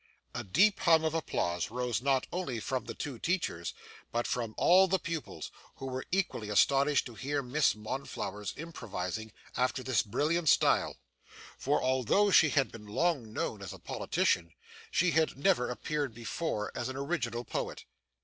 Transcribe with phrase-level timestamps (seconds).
[0.33, 3.71] A deep hum of applause rose not only from the two teachers,
[4.11, 9.83] but from all the pupils, who were equally astonished to hear Miss Monflathers improvising after
[9.83, 10.97] this brilliant style;
[11.55, 14.53] for although she had been long known as a politician,
[14.89, 17.85] she had never appeared before as an original poet.